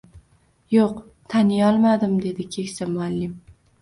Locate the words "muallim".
2.95-3.37